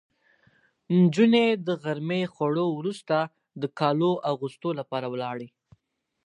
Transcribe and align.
نجونې 0.99 1.45
د 1.67 1.69
غرمې 1.83 2.21
خوړو 2.33 2.67
وروسته 2.79 3.17
د 3.61 3.63
کالو 3.79 4.11
اغوستو 4.31 4.69
لپاره 4.79 5.05
ولاړې. 5.13 5.49